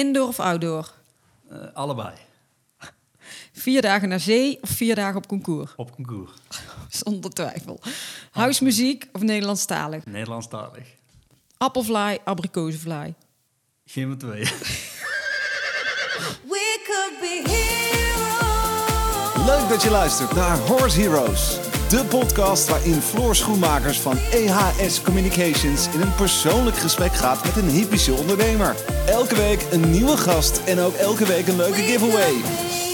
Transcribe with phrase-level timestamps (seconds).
[0.00, 0.92] Indoor of outdoor?
[1.52, 2.14] Uh, allebei.
[3.52, 5.72] Vier dagen naar zee of vier dagen op concours?
[5.76, 6.30] Op concours.
[7.04, 7.80] Zonder twijfel.
[8.30, 10.04] Huismuziek of Nederlandstalig?
[10.04, 10.86] Nederlandstalig.
[11.56, 13.14] Appelvlaai, abrikozenvlaai?
[13.86, 14.44] Geen van twee.
[16.52, 19.46] We could be heroes.
[19.46, 21.69] Leuk dat je luistert naar Horse Heroes.
[21.90, 27.68] De podcast waarin Floor Schoenmakers van EHS Communications in een persoonlijk gesprek gaat met een
[27.68, 28.76] hypische ondernemer.
[29.06, 32.32] Elke week een nieuwe gast en ook elke week een leuke giveaway.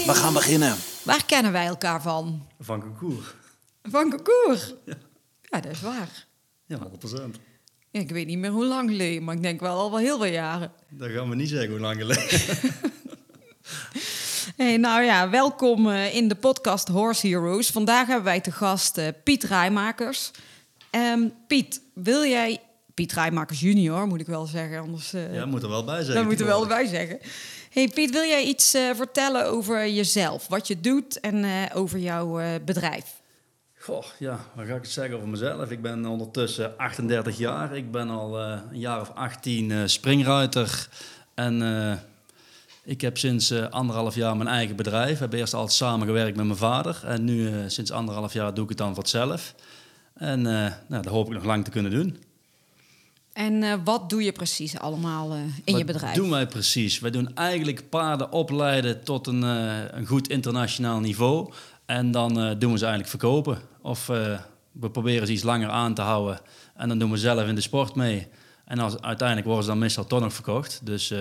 [0.05, 0.75] We gaan beginnen.
[1.03, 2.47] Waar kennen wij elkaar van?
[2.59, 3.25] Van concours.
[3.83, 4.75] Van concours?
[4.85, 4.97] Ja.
[5.41, 6.27] Ja, dat is waar.
[6.65, 7.35] Ja, 100%.
[7.91, 10.31] ik weet niet meer hoe lang geleden, maar ik denk wel al wel heel veel
[10.31, 10.71] jaren.
[10.89, 12.39] Dat gaan we niet zeggen hoe lang geleden.
[14.55, 17.69] Hey, nou ja, welkom eh, in de podcast Horse Heroes.
[17.69, 20.31] Vandaag hebben wij te gast uh, Piet Rijmakers.
[20.91, 22.61] Um, Piet, wil jij...
[22.93, 24.79] Piet Rijmakers junior, moet ik wel zeggen.
[24.79, 26.15] Anders, uh, ja, moet er wel bij zeggen.
[26.15, 27.19] Dat moet er wel bij zeggen.
[27.69, 30.47] Hey Piet, wil jij iets vertellen over jezelf?
[30.47, 33.21] Wat je doet en over jouw bedrijf?
[33.77, 35.71] Goh, ja, wat ga ik zeggen over mezelf?
[35.71, 37.75] Ik ben ondertussen 38 jaar.
[37.75, 40.87] Ik ben al een jaar of 18 springruiter.
[41.33, 41.61] En
[42.87, 45.11] ik heb sinds uh, anderhalf jaar mijn eigen bedrijf.
[45.11, 46.99] Ik heb eerst altijd samengewerkt met mijn vader.
[47.05, 49.55] En nu, uh, sinds anderhalf jaar, doe ik het dan voor zelf.
[50.13, 50.45] En uh,
[50.87, 52.17] nou, dat hoop ik nog lang te kunnen doen.
[53.33, 56.15] En wat doe je precies allemaal in wat je bedrijf?
[56.15, 56.99] Wat doen wij precies?
[56.99, 61.53] Wij doen eigenlijk paarden opleiden tot een, een goed internationaal niveau.
[61.85, 63.57] En dan doen we ze eigenlijk verkopen.
[63.81, 64.05] Of
[64.71, 66.39] we proberen ze iets langer aan te houden.
[66.75, 68.27] En dan doen we zelf in de sport mee.
[68.65, 70.79] En als, uiteindelijk worden ze dan meestal toch nog verkocht.
[70.83, 71.13] Dus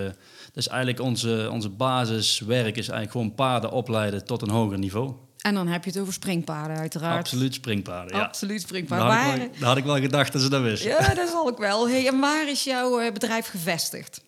[0.57, 5.15] dus eigenlijk onze, onze basiswerk is eigenlijk gewoon paarden opleiden tot een hoger niveau.
[5.41, 7.19] En dan heb je het over springpaarden uiteraard.
[7.19, 8.23] Absoluut springpaarden, ja.
[8.23, 9.09] Absoluut springpaarden.
[9.09, 10.91] Daar had, ik wel, had ik wel gedacht dat ze dat wisten.
[10.91, 11.89] Ja, dat zal ik wel.
[11.89, 14.21] Hey, en waar is jouw eh, bedrijf gevestigd?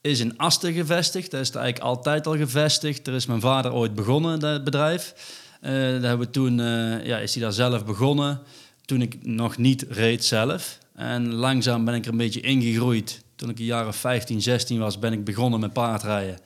[0.00, 1.30] Is in Asten gevestigd.
[1.30, 3.06] Dat is eigenlijk altijd al gevestigd.
[3.06, 5.14] Er is mijn vader ooit begonnen, dat bedrijf.
[5.62, 8.40] Uh, daar hebben we toen, uh, ja, is hij daar zelf begonnen.
[8.84, 10.78] Toen ik nog niet reed zelf.
[10.94, 14.78] En langzaam ben ik er een beetje ingegroeid toen ik een jaar of 15, 16
[14.78, 16.38] was, ben ik begonnen met paardrijden.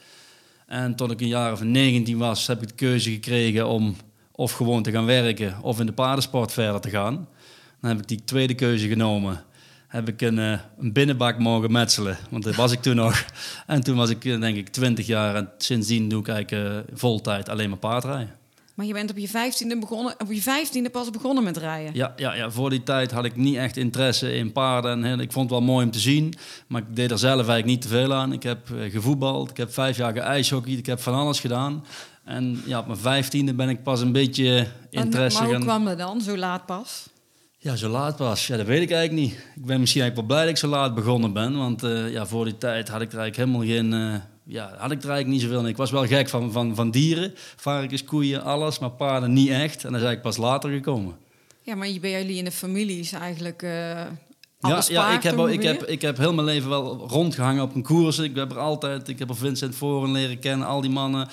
[0.66, 3.96] En toen ik een jaar of 19 was, heb ik de keuze gekregen om
[4.32, 7.28] of gewoon te gaan werken of in de paardensport verder te gaan.
[7.80, 9.44] Dan heb ik die tweede keuze genomen.
[9.88, 13.24] Heb ik een, uh, een binnenbak mogen metselen, want dat was ik toen nog.
[13.66, 16.96] En toen was ik eh, denk ik 20 jaar en sindsdien doe ik eigenlijk uh,
[16.98, 18.43] vol tijd alleen maar paardrijden.
[18.74, 21.94] Maar je bent op je vijftiende begonnen, op je vijftiende pas begonnen met rijden.
[21.94, 25.04] Ja, ja, ja, voor die tijd had ik niet echt interesse in paarden.
[25.04, 26.34] En ik vond het wel mooi om te zien,
[26.66, 28.32] maar ik deed er zelf eigenlijk niet te veel aan.
[28.32, 31.84] Ik heb uh, gevoetbald, ik heb vijf jaar geijshockeyd, ik heb van alles gedaan.
[32.24, 35.48] En ja, op mijn vijftiende ben ik pas een beetje interesse gaan...
[35.48, 37.08] Maar hoe kwam dat dan, zo laat pas?
[37.58, 38.46] Ja, zo laat pas.
[38.46, 39.32] Ja, dat weet ik eigenlijk niet.
[39.56, 41.56] Ik ben misschien eigenlijk wel blij dat ik zo laat begonnen ben.
[41.56, 43.92] Want uh, ja, voor die tijd had ik er eigenlijk helemaal geen...
[43.92, 45.66] Uh, ja, had ik er eigenlijk niet zoveel in.
[45.66, 49.84] Ik was wel gek van, van, van dieren, varkens, koeien, alles, maar paarden niet echt.
[49.84, 51.16] En dat is eigenlijk pas later gekomen.
[51.62, 53.70] Ja, maar bij jullie in de familie is eigenlijk uh,
[54.60, 57.82] ja, ja, ik heb, ik, heb, ik heb heel mijn leven wel rondgehangen op een
[57.82, 58.18] koers.
[58.18, 61.28] Ik heb er altijd, ik heb er Vincent Voren leren kennen, al die mannen.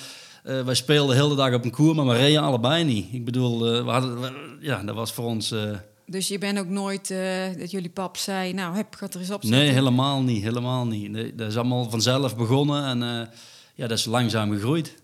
[0.46, 3.06] Uh, wij speelden de hele dag op een koer, maar we reden allebei niet.
[3.12, 5.52] Ik bedoel, uh, we hadden, ja, dat was voor ons...
[5.52, 5.70] Uh,
[6.06, 7.18] dus je bent ook nooit uh,
[7.58, 11.10] dat jullie pap zei, nou, heb, gaat er eens op Nee, helemaal niet, helemaal niet.
[11.10, 13.26] Nee, dat is allemaal vanzelf begonnen en uh,
[13.74, 14.94] ja, dat is langzaam gegroeid.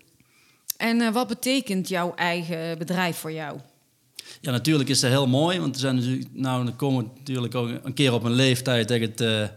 [0.77, 3.59] En uh, wat betekent jouw eigen bedrijf voor jou?
[4.41, 7.69] Ja, natuurlijk is dat heel mooi, want er zijn natuurlijk, nou, dan komen natuurlijk ook
[7.83, 9.51] een keer op een leeftijd dat ik het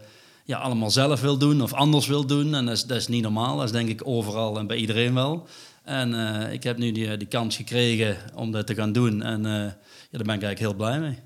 [0.45, 2.55] ja, allemaal zelf wil doen of anders wil doen.
[2.55, 5.13] En dat is, dat is niet normaal, dat is denk ik overal en bij iedereen
[5.13, 5.47] wel.
[5.83, 6.13] En
[6.51, 10.25] ik heb nu die, die kans gekregen om dat te gaan doen en ja, daar
[10.25, 11.17] ben ik eigenlijk heel blij mee.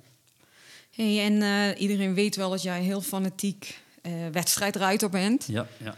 [0.98, 5.46] Hey, en uh, iedereen weet wel dat jij heel fanatiek uh, wedstrijdruiter bent.
[5.48, 5.96] Ja, ja.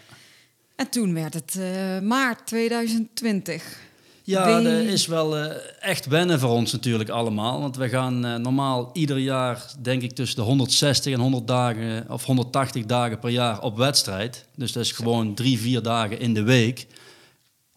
[0.76, 3.80] En toen werd het uh, maart 2020.
[4.24, 5.38] Ja, dat is wel
[5.80, 7.60] echt wennen voor ons natuurlijk allemaal.
[7.60, 12.24] Want we gaan normaal ieder jaar, denk ik, tussen de 160 en 100 dagen of
[12.24, 14.46] 180 dagen per jaar op wedstrijd.
[14.56, 16.88] Dus dat is gewoon drie, vier dagen in de week.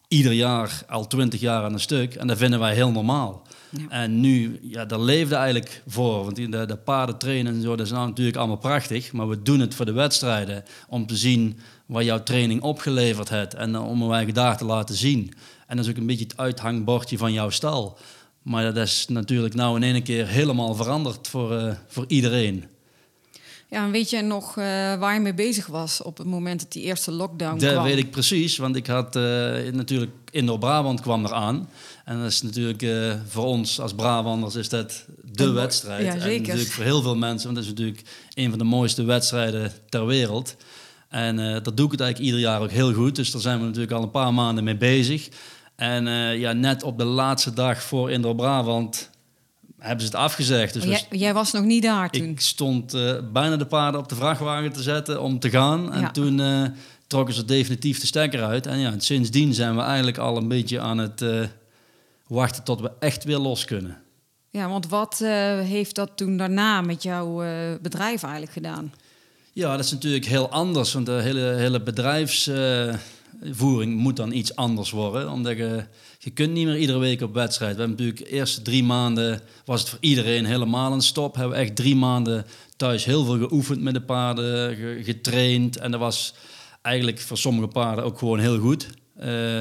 [0.08, 2.14] Ieder jaar al 20 jaar aan een stuk.
[2.14, 3.46] En dat vinden wij heel normaal.
[3.88, 6.24] En nu, ja, daar leefde eigenlijk voor.
[6.24, 9.12] Want de, de paarden trainen en zo, dat is nou natuurlijk allemaal prachtig.
[9.12, 10.64] Maar we doen het voor de wedstrijden.
[10.88, 13.54] Om te zien wat jouw training opgeleverd heeft.
[13.54, 15.32] En om hem eigenlijk daar te laten zien.
[15.66, 17.98] En dat is ook een beetje het uithangbordje van jouw stal.
[18.42, 22.64] Maar dat is natuurlijk nou in één keer helemaal veranderd voor, uh, voor iedereen.
[23.72, 24.64] Ja, en weet je nog uh,
[24.94, 27.74] waar je mee bezig was op het moment dat die eerste lockdown dat kwam?
[27.74, 29.22] Dat weet ik precies, want ik had uh,
[29.72, 31.68] natuurlijk Indoor Brabant kwam eraan.
[32.04, 36.04] En dat is natuurlijk uh, voor ons als Brabanders is dat de en, wedstrijd.
[36.04, 36.30] Ja, zeker.
[36.30, 38.02] En natuurlijk voor heel veel mensen, want dat is natuurlijk
[38.34, 40.56] een van de mooiste wedstrijden ter wereld.
[41.08, 43.16] En dat doe ik het eigenlijk ieder jaar ook heel goed.
[43.16, 45.28] Dus daar zijn we natuurlijk al een paar maanden mee bezig.
[45.76, 46.04] En
[46.38, 49.10] ja, net op de laatste dag voor Indo-Brabant
[49.82, 50.72] hebben ze het afgezegd.
[50.72, 52.22] Dus jij, jij, was nog niet daar toen?
[52.22, 55.92] Ik stond uh, bijna de paarden op de vrachtwagen te zetten om te gaan.
[55.92, 56.40] En toen
[57.06, 58.66] trokken ze definitief de stekker uit.
[58.66, 61.24] En ja, sindsdien zijn we eigenlijk al een beetje aan het
[62.26, 63.98] wachten tot we echt weer los kunnen.
[64.50, 65.18] Ja, want wat
[65.62, 67.36] heeft dat toen daarna met jouw
[67.82, 68.92] bedrijf eigenlijk gedaan?
[69.52, 71.80] Ja, dat is natuurlijk heel anders, want de hele, hele
[73.32, 75.30] bedrijfsvoering moet dan iets anders worden.
[75.30, 75.84] Omdat je,
[76.18, 77.74] je kunt niet meer iedere week op wedstrijd.
[77.74, 81.34] We hebben natuurlijk de eerste drie maanden, was het voor iedereen helemaal een stop.
[81.34, 82.46] Hebben we echt drie maanden
[82.76, 85.76] thuis heel veel geoefend met de paarden, getraind.
[85.76, 86.34] En dat was
[86.82, 88.88] eigenlijk voor sommige paarden ook gewoon heel goed.
[89.20, 89.58] Uh,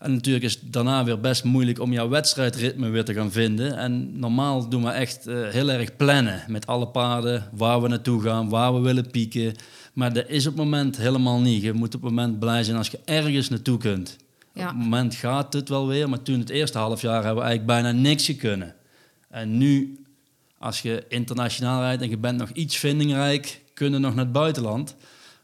[0.00, 3.76] en natuurlijk is het daarna weer best moeilijk om jouw wedstrijdritme weer te gaan vinden.
[3.76, 8.22] En normaal doen we echt uh, heel erg plannen met alle paarden, waar we naartoe
[8.22, 9.54] gaan, waar we willen pieken.
[9.92, 11.62] Maar dat is op het moment helemaal niet.
[11.62, 14.16] Je moet op het moment blij zijn als je ergens naartoe kunt.
[14.52, 14.62] Ja.
[14.62, 17.48] Op het moment gaat het wel weer, maar toen het eerste half jaar hebben we
[17.48, 18.74] eigenlijk bijna niks kunnen.
[19.28, 20.04] En nu,
[20.58, 24.96] als je internationaal rijdt en je bent nog iets vindingrijk, kunnen nog naar het buitenland.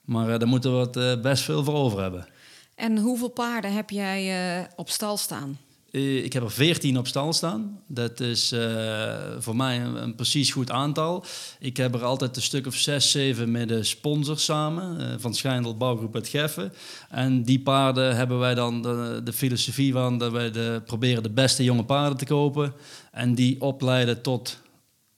[0.05, 2.27] Maar uh, daar moeten we het uh, best veel voor over hebben.
[2.75, 5.59] En hoeveel paarden heb jij uh, op stal staan?
[5.97, 7.81] Uh, ik heb er 14 op stal staan.
[7.87, 11.25] Dat is uh, voor mij een, precies goed aantal.
[11.59, 15.21] Ik heb er altijd een stuk of 6, 7 met de sponsors samen.
[15.21, 16.73] van Schijndel Bouwgroep uit Geffen.
[17.11, 20.19] En die paarden hebben wij dan de, de filosofie van...
[20.19, 22.73] dat wij de, proberen de beste jonge paarden te kopen.
[23.13, 24.59] En die opleiden tot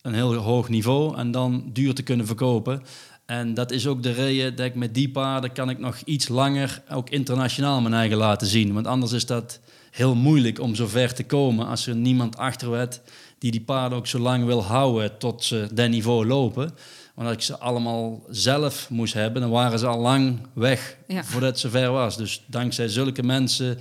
[0.03, 1.17] een heel hoog niveau.
[1.17, 2.83] En dan duur te kunnen verkopen.
[3.27, 6.29] En dat is ook de reden dat ik met die paarden kan ik nog iets
[6.29, 8.73] langer ook internationaal mijn eigen laten zien.
[8.73, 12.70] Want anders is dat heel moeilijk om zo ver te komen als er niemand achter
[12.70, 13.00] werd
[13.38, 16.75] die die paarden ook zo lang wil houden tot ze dat niveau lopen.
[17.14, 21.50] Want als ik ze allemaal zelf moest hebben, dan waren ze al lang weg voordat
[21.50, 22.17] het zover was.
[22.17, 23.79] Dus dankzij zulke mensen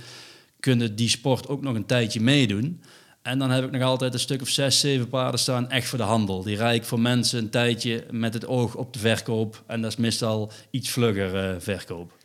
[0.60, 2.82] kunnen die sport ook nog een tijdje meedoen.
[3.22, 5.98] En dan heb ik nog altijd een stuk of zes, zeven paarden staan echt voor
[5.98, 6.42] de handel.
[6.42, 9.62] Die rijd ik voor mensen een tijdje met het oog op de verkoop.
[9.66, 12.17] En dat is meestal iets vlugger uh, verkoop.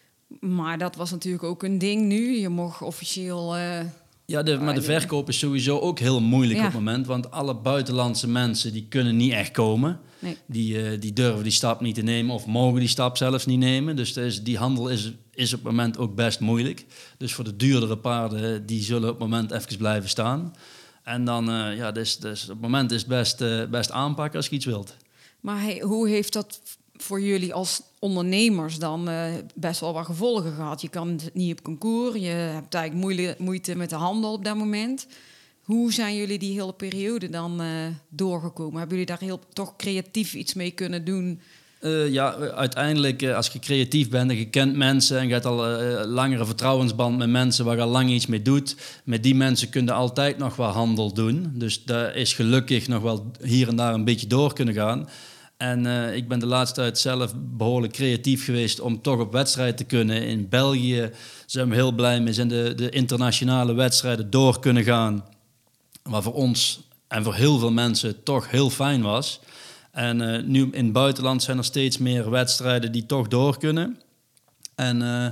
[0.44, 2.38] Maar dat was natuurlijk ook een ding nu.
[2.38, 3.58] Je mocht officieel...
[3.58, 3.80] Uh...
[4.26, 7.08] Ja, de, maar de verkoop is sowieso ook heel moeilijk op het moment.
[7.08, 10.00] Want alle buitenlandse mensen die kunnen niet echt komen.
[10.20, 10.38] Nee.
[10.46, 13.60] Die, uh, die durven die stap niet te nemen of mogen die stap zelfs niet
[13.60, 13.96] nemen.
[13.96, 16.86] Dus is, die handel is, is op het moment ook best moeilijk.
[17.18, 20.56] Dus voor de duurdere paarden, die zullen op het moment even blijven staan.
[21.04, 24.38] En dan, uh, ja, dus, dus op het moment is het best, uh, best aanpakken
[24.38, 24.96] als je iets wilt.
[25.40, 26.62] Maar hey, hoe heeft dat
[27.04, 30.82] voor jullie als ondernemers dan uh, best wel wat gevolgen gehad?
[30.82, 35.08] Je kan niet op concours, je hebt eigenlijk moeite, met de handel op dat moment.
[35.62, 37.62] Hoe zijn jullie die hele periode dan
[38.10, 38.80] doorgekomen?
[38.80, 41.40] Hebben jullie daar heel, toch creatief iets mee kunnen doen
[41.84, 45.68] uh, ja, uiteindelijk, als je creatief bent en je kent mensen en je hebt al
[45.68, 49.70] een langere vertrouwensband met mensen waar je al lang iets mee doet, met die mensen
[49.70, 51.52] kun je altijd nog wel handel doen.
[51.54, 55.10] Dus daar is gelukkig nog wel hier en daar een beetje door kunnen gaan.
[55.64, 59.84] En ik ben de laatste tijd zelf behoorlijk creatief geweest om toch op wedstrijd te
[59.84, 60.28] kunnen.
[60.28, 61.12] In België
[61.46, 65.26] zijn we heel blij mee, zijn de, de internationale wedstrijden door kunnen gaan.
[66.04, 69.40] Wat voor ons en voor heel veel mensen toch heel fijn was.
[69.92, 74.00] En uh, nu in het buitenland zijn er steeds meer wedstrijden die toch door kunnen.
[74.76, 75.28] En uh,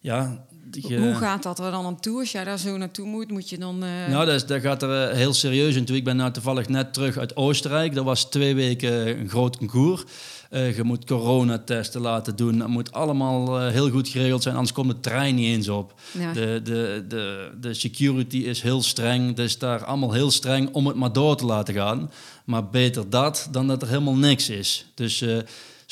[0.00, 0.44] ja...
[0.80, 2.18] Hoe gaat dat er dan aan toe?
[2.18, 3.84] Als jij daar zo naartoe moet, moet je dan...
[3.84, 4.08] Uh...
[4.08, 5.96] Nou, dat, dat gaat er heel serieus in toe.
[5.96, 7.94] Ik ben nou toevallig net terug uit Oostenrijk.
[7.94, 10.02] Dat was twee weken een groot concours.
[10.50, 12.58] Uh, je moet coronatesten laten doen.
[12.58, 15.94] Dat moet allemaal uh, heel goed geregeld zijn, anders komt de trein niet eens op.
[16.18, 16.32] Ja.
[16.32, 19.36] De, de, de, de security is heel streng.
[19.36, 22.10] Dus daar allemaal heel streng om het maar door te laten gaan.
[22.44, 24.86] Maar beter dat dan dat er helemaal niks is.
[24.94, 25.24] Dus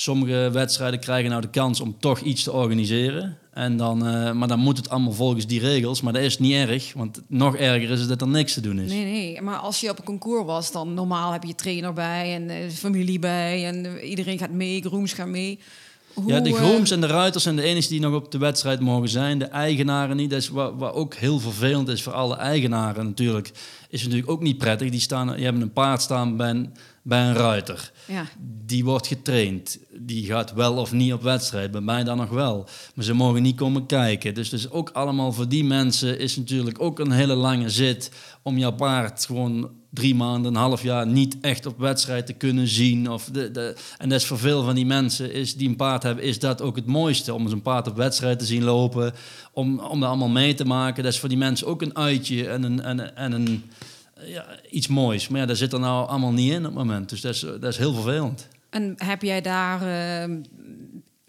[0.00, 3.38] sommige wedstrijden krijgen nou de kans om toch iets te organiseren.
[3.52, 6.00] En dan, uh, maar dan moet het allemaal volgens die regels.
[6.00, 8.78] Maar dat is niet erg, want nog erger is het dat er niks te doen
[8.78, 8.90] is.
[8.90, 9.42] Nee, nee.
[9.42, 12.70] Maar als je op een concours was, dan normaal heb je trainer bij en uh,
[12.70, 13.66] familie bij.
[13.66, 15.58] En iedereen gaat mee, grooms gaan mee.
[16.14, 18.80] Hoe, ja, de grooms en de ruiters zijn de enige die nog op de wedstrijd
[18.80, 19.38] mogen zijn.
[19.38, 20.30] De eigenaren niet.
[20.30, 23.50] Dat is wat, wat ook heel vervelend is voor alle eigenaren natuurlijk.
[23.88, 24.90] Is natuurlijk ook niet prettig.
[24.90, 26.70] Die, staan, die hebben een paard staan bij
[27.08, 27.92] bij een ruiter.
[28.06, 28.26] Ja.
[28.66, 29.78] Die wordt getraind.
[29.98, 31.70] Die gaat wel of niet op wedstrijd.
[31.70, 32.68] Bij mij dan nog wel.
[32.94, 34.34] Maar ze mogen niet komen kijken.
[34.34, 38.10] Dus, dus ook allemaal voor die mensen is natuurlijk ook een hele lange zit
[38.42, 42.68] om jouw paard gewoon drie maanden, een half jaar niet echt op wedstrijd te kunnen
[42.68, 43.10] zien.
[43.10, 46.02] Of de, de, en dat is voor veel van die mensen is, die een paard
[46.02, 47.34] hebben, is dat ook het mooiste.
[47.34, 49.12] Om zijn paard op wedstrijd te zien lopen,
[49.52, 51.02] om, om dat allemaal mee te maken.
[51.02, 53.64] Dat is voor die mensen ook een uitje en een, en, en een,
[54.25, 55.28] ja, iets moois.
[55.28, 57.08] Maar ja, daar zit er nou allemaal niet in op het moment.
[57.08, 58.48] Dus dat is, dat is heel vervelend.
[58.70, 59.82] En heb jij daar
[60.28, 60.37] uh,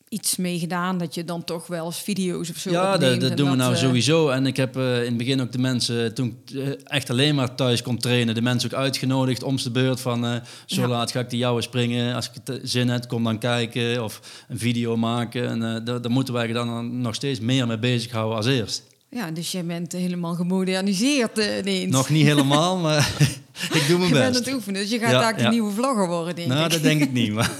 [0.09, 3.49] iets mee gedaan dat je dan toch wel eens video's of zo Ja, dat, doen
[3.49, 4.29] we nou eh, sowieso.
[4.29, 7.35] En ik heb eh, in het begin ook de mensen, toen ik eh, echt alleen
[7.35, 10.87] maar thuis kon trainen, de mensen ook uitgenodigd om de beurt van eh, zo Ja.
[10.87, 12.15] laat ga ik die jouwe springen.
[12.15, 15.47] Als ik het eh, zin heb, kom dan kijken of een video maken.
[15.47, 18.83] En eh, daar, daar moeten wij dan nog steeds meer mee bezighouden als eerst.
[19.11, 21.91] Ja, dus jij bent helemaal gemoderniseerd eh, ineens.
[21.91, 23.11] Nog niet helemaal, maar
[23.77, 24.45] ik doe mijn Je bent aan best.
[24.45, 25.39] het oefenen, dus je gaat Ja, ja.
[25.45, 26.71] een nieuwe vlogger worden, denk Nou, ik.
[26.71, 27.33] dat denk ik niet.
[27.33, 27.51] Maar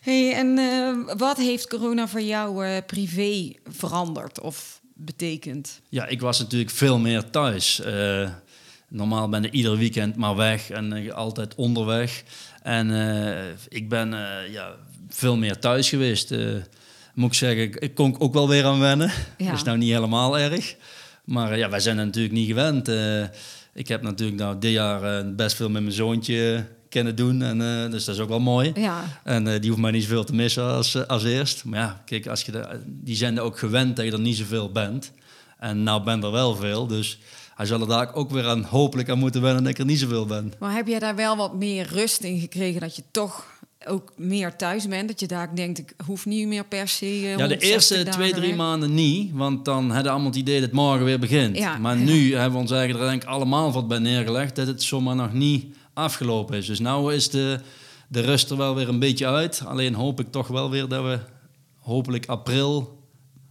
[0.00, 5.80] Hey, en eh, wat heeft corona voor jou eh, privé veranderd of betekend?
[5.88, 7.82] Ja, ik was natuurlijk veel meer thuis.
[8.88, 12.22] Normaal ben ik ieder weekend maar weg en altijd onderweg.
[12.62, 12.90] En
[13.68, 14.08] ik ben
[14.50, 14.74] ja,
[15.08, 16.34] veel meer thuis geweest.
[17.16, 19.10] Moet ik zeggen, ik, kon ook wel weer aan wennen.
[19.38, 19.46] Ja.
[19.46, 20.76] Dat is nou niet helemaal erg.
[21.24, 22.88] Maar eh, ja, wij zijn er natuurlijk niet gewend.
[22.88, 23.22] Eh,
[23.72, 27.42] ik heb natuurlijk nou dit jaar eh, best veel met mijn zoontje kunnen doen.
[27.42, 27.58] En,
[27.90, 28.72] dus dat is ook wel mooi.
[28.74, 31.64] Ja, En die hoeft mij niet zoveel te missen als, als eerst.
[31.64, 34.36] Maar ja, kijk, als je de, die zijn er ook gewend dat je er niet
[34.36, 35.12] zoveel bent.
[35.58, 37.18] En nou ben er wel veel, dus
[37.54, 39.98] hij zal er daar ook weer aan hopelijk aan moeten wennen dat ik er niet
[39.98, 40.52] zoveel ben.
[40.58, 43.55] maar heb jij daar wel wat meer rust in gekregen dat je toch
[43.86, 45.08] ook meer thuis bent?
[45.08, 48.10] Dat je daar denkt, ik hoef niet meer per se eh, Ja, de 160 eerste
[48.10, 48.56] twee, drie weg.
[48.56, 51.56] maanden niet, want dan hadden allemaal het idee dat het morgen weer begint.
[51.56, 52.04] Ja, maar ja.
[52.04, 55.16] nu hebben we ons eigenlijk er denk ik allemaal wat bij neergelegd dat het zomaar
[55.16, 56.66] nog niet afgelopen is.
[56.66, 57.60] Dus nu is de,
[58.08, 59.62] de rust er wel weer een beetje uit.
[59.64, 61.18] Alleen hoop ik toch wel weer dat we
[61.76, 62.98] hopelijk april,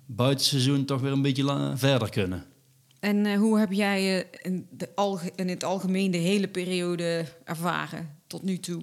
[0.06, 2.44] buitenseizoen, toch weer een beetje verder kunnen.
[3.00, 7.26] En eh, hoe heb jij eh, in, de alge- in het algemeen de hele periode
[7.44, 8.82] ervaren tot nu toe?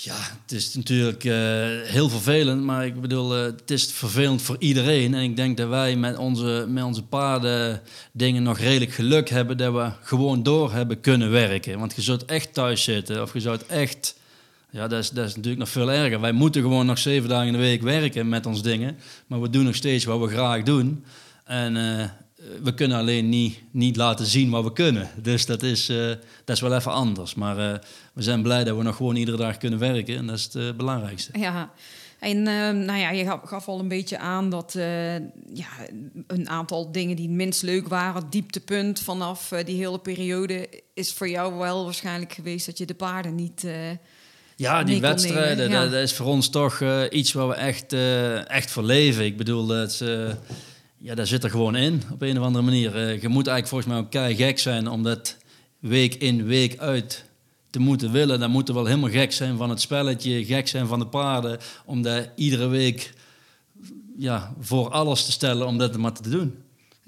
[0.00, 1.32] Ja, het is natuurlijk eh,
[1.82, 5.14] heel vervelend, maar ik bedoel, eh, het is vervelend voor iedereen.
[5.14, 7.80] En ik denk dat wij met onze, met onze paarden
[8.12, 11.78] dingen nog redelijk geluk hebben dat we gewoon door hebben kunnen werken.
[11.78, 14.16] Want je zou echt thuis zitten of je zou het echt...
[14.70, 16.20] Ja, dat is, dat is natuurlijk nog veel erger.
[16.20, 18.96] Wij moeten gewoon nog zeven dagen in de week werken met ons dingen.
[19.26, 21.04] Maar we doen nog steeds wat we graag doen.
[21.44, 22.08] En eh,
[22.62, 25.10] we kunnen alleen niet, niet laten zien wat we kunnen.
[25.22, 26.06] Dus dat is, eh,
[26.44, 27.34] dat is wel even anders.
[27.34, 27.78] Maar eh,
[28.12, 30.16] we zijn blij dat we nog gewoon iedere dag kunnen werken.
[30.16, 31.38] En dat is het eh, belangrijkste.
[31.38, 31.70] Ja,
[32.18, 35.14] en eh, nou ja, je gaf, gaf al een beetje aan dat eh,
[35.54, 35.68] ja,
[36.26, 41.12] een aantal dingen die minst leuk waren, het dieptepunt vanaf eh, die hele periode, is
[41.12, 43.64] voor jou wel waarschijnlijk geweest dat je de paarden niet.
[43.64, 43.72] eh,
[44.56, 45.80] Ja, die wedstrijden, ja.
[45.82, 49.24] dat, dat is voor ons toch eh, iets waar we echt, eh, echt voor leven.
[49.24, 50.28] Ik bedoel, dat, is, eh,
[50.98, 52.96] ja, daar zit er gewoon in op een of andere manier.
[52.96, 55.36] Eh, je moet eigenlijk volgens mij ook kei gek zijn om dat
[55.78, 57.24] week in, week uit
[57.70, 58.40] te moeten willen.
[58.40, 61.58] Dan moeten we wel helemaal gek zijn van het spelletje, gek zijn van de paarden.
[61.84, 63.12] Om dat iedere week
[64.16, 66.54] ja, voor alles te stellen om dat maar te doen.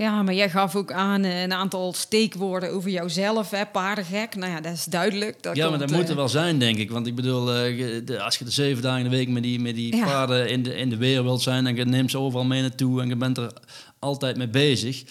[0.00, 4.35] Ja, maar jij gaf ook aan eh, een aantal steekwoorden over jouzelf, hè, paardengek.
[4.37, 5.42] Nou ja, dat is duidelijk.
[5.42, 6.90] Dat ja, maar dat moet er eh, wel zijn, denk ik.
[6.90, 9.61] Want ik bedoel, eh, de- als je de zeven dagen in de week met die,
[9.61, 10.04] met die Ja.
[10.04, 11.66] paarden in de, in de weer wilt zijn...
[11.66, 13.52] en je neemt ze overal mee naartoe en je bent er
[13.99, 15.02] altijd mee bezig...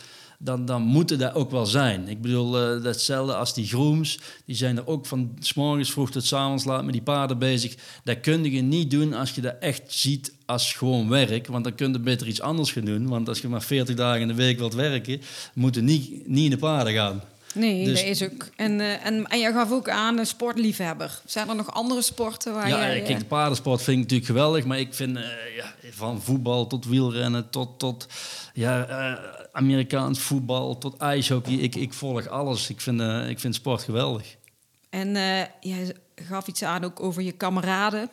[0.41, 2.07] dan, dan moet het dat ook wel zijn.
[2.07, 4.19] Ik bedoel, eh, datzelfde als die grooms.
[4.45, 7.37] Die zijn er ook van s morgens vroeg tot s avonds laat met die paarden
[7.37, 7.75] bezig.
[8.03, 11.47] Dat kun je niet doen als je dat echt ziet als gewoon werk.
[11.47, 13.07] Want dan kun je beter iets anders gaan doen.
[13.07, 15.21] Want als je maar 40 dagen in de week wilt werken...
[15.53, 17.21] moet je niet, niet in de paarden gaan.
[17.55, 18.47] Nee, Dus- dat is ook.
[18.55, 21.21] En, eh, en, en jij gaf ook aan een sportliefhebber.
[21.25, 22.97] Zijn er nog andere sporten waar Ja, jij...
[22.97, 25.23] kijk, eh, de paardensport vind ik natuurlijk geweldig, maar ik vind eh,
[25.55, 28.07] ja, van voetbal tot wielrennen tot, tot
[28.53, 31.53] ja, eh, Amerikaans voetbal tot ijshockey.
[31.53, 32.69] Ik, ik volg alles.
[32.69, 34.35] Ik vind, eh, ik vind sport geweldig.
[34.89, 38.09] En eh, jij gaf iets aan ook over je kameraden.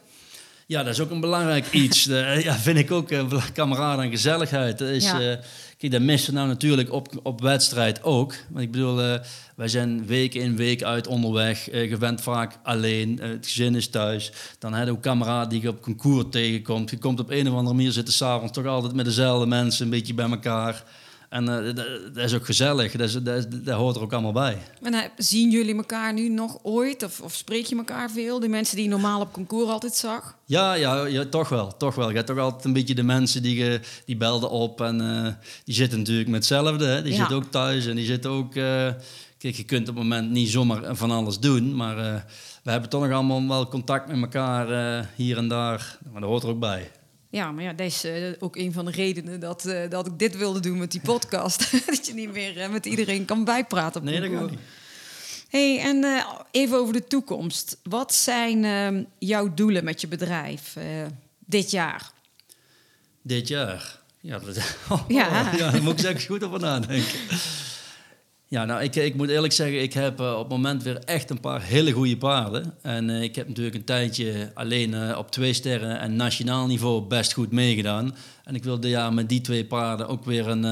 [0.68, 2.06] Ja, dat is ook een belangrijk iets.
[2.16, 4.78] Eh, ja, vind ik ook, uh, kameraden en gezelligheid.
[4.78, 5.20] Dat is, Ja.
[5.20, 5.37] eh,
[5.78, 8.35] kijk, dat missen nou natuurlijk op, op wedstrijd ook.
[8.49, 9.20] Want ik bedoel, eh,
[9.56, 11.68] wij zijn week in, week uit onderweg.
[11.70, 14.32] Eh, je bent vaak alleen, eh, het gezin is thuis.
[14.58, 16.90] Dan heb je ook kameraden die je op concours tegenkomt.
[16.90, 19.90] Je komt op een of andere manier zitten s'avonds toch altijd met dezelfde mensen een
[19.90, 20.85] beetje bij elkaar.
[21.28, 22.92] En eh, dat, dat is ook gezellig.
[22.92, 24.59] Dat, is, dat, is- dat hoort er ook allemaal bij.
[24.83, 27.02] En eh, zien jullie elkaar nu nog ooit?
[27.02, 28.40] Of, of spreek je elkaar veel?
[28.40, 30.37] De mensen die je normaal op concours altijd zag?
[30.45, 31.76] Ja, ja, ja, toch wel.
[31.76, 32.09] Toch wel.
[32.09, 34.80] Je hebt toch altijd een beetje de mensen die, je- die belden op.
[34.80, 35.33] En eh,
[35.64, 36.85] die zitten natuurlijk met hetzelfde.
[36.87, 37.02] Hè.
[37.02, 37.18] Die Ja.
[37.18, 38.52] zitten ook thuis en die zitten ook...
[38.52, 41.76] kijk, je kunt op het moment niet zomaar van alles doen.
[41.76, 41.97] Maar
[42.62, 45.99] we hebben toch nog allemaal wel contact met elkaar hier en daar.
[46.12, 46.90] Maar dat hoort er ook bij.
[47.36, 50.18] Ja, maar ja, dat is eh, ook een van de redenen dat, eh, dat ik
[50.18, 51.70] dit wilde doen met die podcast.
[51.86, 54.58] dat je niet meer eh, met iedereen kan bijpraten op Nee, dat gaat niet.
[55.48, 57.78] Hey, en even over de toekomst.
[57.82, 60.76] Wat zijn eh, jouw doelen met je bedrijf
[61.38, 62.10] dit jaar?
[63.22, 64.00] Dit jaar.
[64.20, 64.56] Ja, dat,
[65.08, 65.52] Ja.
[65.56, 67.18] ja, daar moet ik eens goed over nadenken.
[68.56, 71.30] Ja, nou, ik, ik moet eerlijk zeggen, ik heb uh, op het moment weer echt
[71.30, 72.75] een paar hele goede paarden.
[72.82, 77.02] En uh, ik heb natuurlijk een tijdje alleen uh, op twee sterren en nationaal niveau
[77.02, 78.16] best goed meegedaan.
[78.44, 80.62] En ik wilde ja, met die twee paarden ook weer een,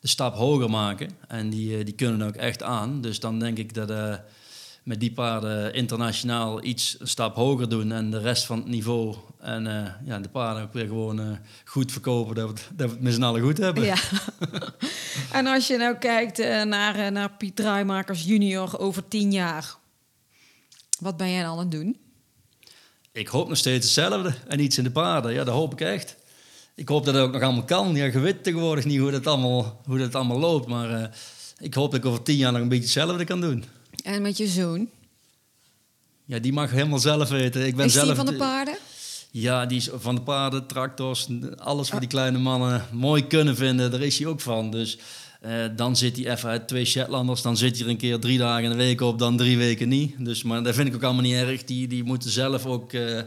[0.00, 1.10] de stap hoger maken.
[1.28, 3.00] En die, die kunnen ook echt aan.
[3.00, 4.20] Dus dan denk ik dat
[4.82, 9.16] met die paarden internationaal iets een stap hoger doen en de rest van het niveau
[9.40, 11.26] en uh, ja, de paarden ook weer gewoon uh,
[11.64, 13.84] goed verkopen, dat we, het, dat we het met z'n allen goed hebben.
[13.84, 13.96] Ja.
[15.38, 19.76] en als je nou kijkt uh, naar, naar Piet Draaimakers junior over tien jaar,
[20.98, 21.96] wat ben jij dan aan het doen?
[23.12, 25.32] Ik hoop nog steeds hetzelfde en iets in de paarden.
[25.32, 26.16] Ja, dat hoop ik echt.
[26.74, 27.94] Ik hoop dat het ook nog allemaal kan.
[27.94, 31.10] Ja, je weet tegenwoordig niet hoe dat allemaal, hoe dat allemaal loopt, maar
[31.58, 33.64] ik hoop dat ik over tien jaar nog een beetje hetzelfde kan doen.
[34.02, 34.88] En met je zoon?
[36.24, 37.66] Ja, die mag helemaal zelf weten.
[37.66, 38.76] Ik ben is zelf die van de paarden?
[39.30, 43.90] Ja, die is van de paarden, tractors, alles wat die kleine mannen mooi kunnen vinden,
[43.90, 44.70] daar is hij ook van.
[44.70, 44.98] Dus
[45.46, 48.38] uh, dan zit hij even uit twee Shetlanders, dan zit hij er een keer drie
[48.38, 50.24] dagen in de week op, dan drie weken niet.
[50.24, 51.64] Dus, maar dat vind ik ook allemaal niet erg.
[51.64, 53.20] Die, die moeten zelf ook uh,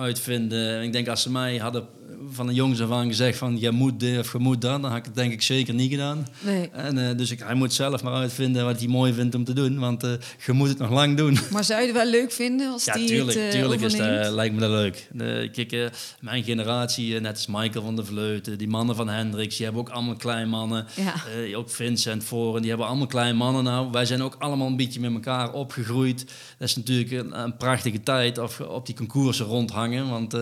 [0.00, 0.82] uitvinden.
[0.82, 1.86] Ik denk als ze mij hadden
[2.28, 4.90] van een jongens af aan gezegd van je moet dit of je moet dat, dan
[4.90, 6.26] had ik het denk ik zeker niet gedaan.
[6.40, 6.70] Nee.
[6.70, 9.52] En, uh, dus ik, hij moet zelf maar uitvinden wat hij mooi vindt om te
[9.52, 10.10] doen, want uh,
[10.46, 11.38] je moet het nog lang doen.
[11.50, 13.96] Maar zou je het wel leuk vinden als ja, die tuurlijk, het uh, tuurlijk is
[13.96, 15.08] dat, lijkt me dat leuk.
[15.52, 15.90] kijk,
[16.20, 19.88] mijn generatie, net als Michael van der Vleuten, die mannen van Hendricks, die hebben ook
[19.88, 20.86] allemaal klein mannen.
[20.96, 21.14] Ja.
[21.56, 23.90] ook Vincent voor, die hebben allemaal klein mannen nou.
[23.90, 26.18] Wij zijn ook allemaal een beetje met elkaar opgegroeid.
[26.58, 30.34] Dat is natuurlijk een, een prachtige tijd of op die concoursen rondhangen, want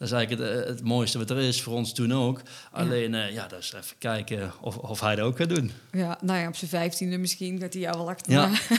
[0.00, 2.40] dat is eigenlijk het, het, mooiste wat er is, voor ons toen ook.
[2.70, 5.72] Alleen, ja, uh, ja dat is even kijken of, of hij dat ook gaat doen.
[5.92, 8.46] Ja, nou ja, op zijn vijftiende misschien gaat hij jou wel achterna.
[8.46, 8.76] Ja.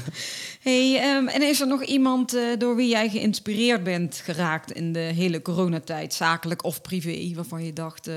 [0.70, 4.92] hey, um, en is er nog iemand uh, door wie jij geïnspireerd bent geraakt in
[4.92, 8.14] de hele coronatijd, zakelijk of privé, waarvan je dacht, uh,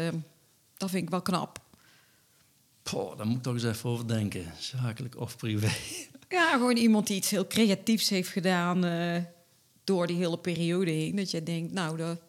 [0.78, 1.60] dat vind ik wel knap?
[2.84, 5.72] Poh, daar moet ik toch eens even over denken, zakelijk of privé.
[6.30, 8.84] Ja, gewoon iemand die iets heel creatiefs heeft gedaan
[9.88, 11.16] door die hele periode heen.
[11.16, 12.20] Dat je denkt, nou, dat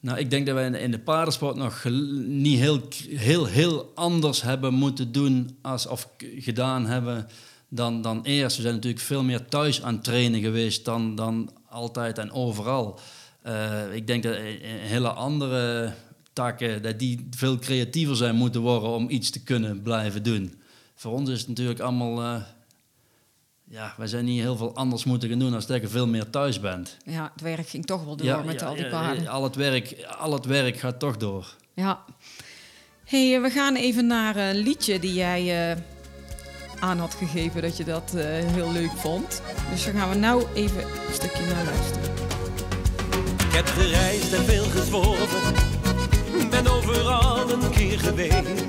[0.00, 1.84] nou, ik denk dat wij in de paardensport nog
[2.26, 6.08] niet heel, heel, heel anders hebben moeten doen als, of
[6.38, 7.26] gedaan hebben
[7.68, 8.56] dan, dan eerst.
[8.56, 12.98] We zijn natuurlijk veel meer thuis aan het trainen geweest dan, dan altijd en overal.
[13.46, 15.92] Uh, ik denk dat in hele andere
[16.32, 20.54] takken dat die veel creatiever zijn moeten worden om iets te kunnen blijven doen.
[20.94, 22.42] Voor ons is het natuurlijk allemaal uh,
[23.68, 26.30] ja, wij zijn niet heel veel anders moeten gaan doen als dat je veel meer
[26.30, 26.96] thuis bent.
[27.04, 29.28] Ja, het werk ging toch wel door ja, met ja, al die paarden.
[29.28, 31.54] Al het, werk, al het werk gaat toch door.
[31.74, 32.04] Ja.
[33.04, 35.76] hey, we gaan even naar een liedje die jij uh,
[36.78, 39.42] aan had gegeven dat je dat uh, heel leuk vond.
[39.70, 42.14] Dus daar gaan we nou even een stukje naar luisteren.
[43.48, 45.54] Ik heb gereisd en veel gezworven,
[46.50, 48.65] ben overal een keer geweest.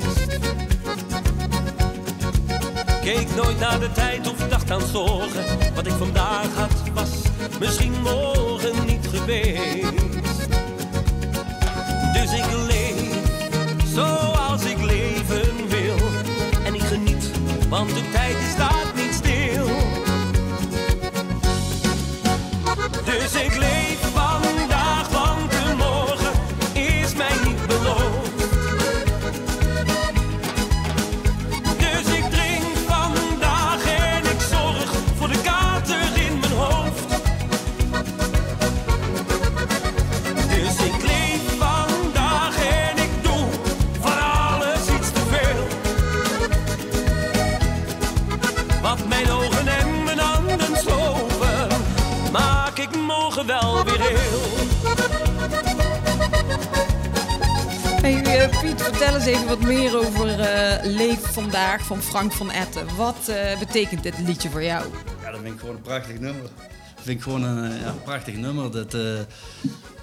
[3.07, 5.43] Keek nooit naar de tijd of dacht aan zorgen.
[5.75, 7.09] Wat ik vandaag had, was
[7.59, 9.91] misschien morgen niet geweest.
[12.13, 13.19] Dus ik leef
[13.93, 15.97] zoals ik leven wil.
[16.65, 17.31] En ik geniet,
[17.69, 18.76] want de tijd staat niet
[58.89, 62.95] vertel eens even wat meer over uh, Leef Vandaag van Frank van Etten.
[62.95, 64.85] Wat uh, betekent dit liedje voor jou?
[65.21, 66.41] Ja, dat vind ik gewoon een prachtig nummer.
[66.41, 68.71] Dat vind ik gewoon een, ja, een prachtig nummer.
[68.71, 68.97] Dat,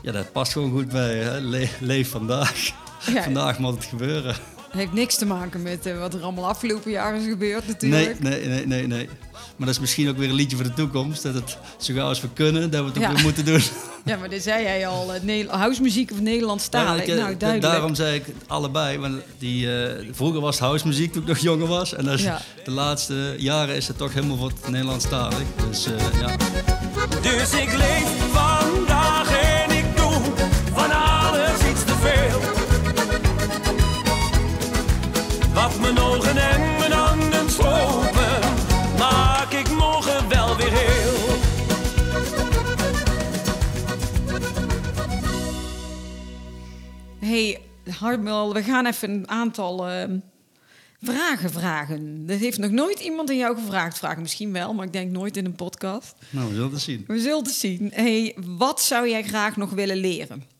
[0.02, 1.40] ja, dat past gewoon goed bij hè?
[1.40, 2.72] Le Leef Vandaag.
[3.06, 3.22] Ja.
[3.22, 4.34] Vandaag moet het gebeuren.
[4.74, 8.20] Het heeft niks te maken met uh, wat er allemaal afgelopen jaar is gebeurd natuurlijk.
[8.20, 9.08] Nee, nee, nee, nee, nee.
[9.32, 11.22] Maar dat is misschien ook weer een liedje voor de toekomst.
[11.22, 13.12] Dat het zo gauw als we kunnen, dat we het ook Ja.
[13.12, 13.60] weer moeten doen.
[14.04, 15.10] Ja, maar dat zei jij al.
[15.26, 16.96] Uh, Housemuziek of Nederlandstalig.
[17.06, 17.72] Ja, ik, eh, nou, duidelijk.
[17.72, 18.98] Daarom zei ik allebei.
[18.98, 21.94] Want die, eh, vroeger was het housemuziek toen ik nog jonger was.
[21.94, 22.40] En dat is- Ja.
[22.64, 25.38] de laatste jaren is het toch helemaal voor het Nederlandstalig.
[25.68, 26.36] Dus eh, ja.
[27.22, 28.32] Dus ik leef
[35.54, 38.40] Wat mijn ogen en mijn handen slopen,
[38.98, 41.12] maak ik morgen wel weer heel.
[47.18, 47.60] hey,
[47.98, 50.18] Hartmel, we gaan even een aantal ehm,
[51.04, 52.26] Vragen, vragen.
[52.26, 53.98] Dat heeft nog nooit iemand aan jou gevraagd.
[53.98, 56.14] Vragen misschien wel, maar ik denk nooit in een podcast.
[56.30, 57.04] Nou, we zullen het zien.
[57.06, 57.90] We zullen het zien.
[57.94, 60.53] Hey, wat zou jij graag nog willen leren?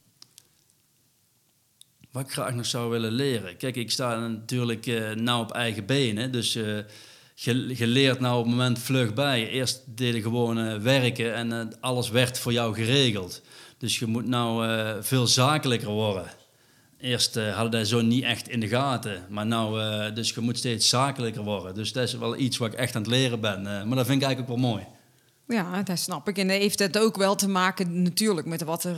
[2.15, 3.57] Wat ik graag nog zou willen leren.
[3.57, 6.33] Kijk, ik sta natuurlijk uh, nou op eigen benen.
[6.33, 6.79] Dus uh,
[7.35, 9.49] je, leert nou op het moment vlug bij.
[9.49, 13.43] Eerst deden gewoon uh, werken en alles werd voor jou geregeld.
[13.79, 14.67] Dus je moet nou
[15.03, 16.27] veel zakelijker worden.
[17.01, 19.27] Eerst hadden wij zo niet echt in de gaten.
[19.29, 21.75] Maar nou, dus je moet steeds zakelijker worden.
[21.75, 23.63] Dus dat is wel iets wat ik echt aan het leren ben.
[23.63, 24.87] maar dat vind ik eigenlijk ook wel mooi.
[25.47, 26.39] Ja, dat snap ik.
[26.39, 28.97] En heeft het ook wel te maken natuurlijk met wat er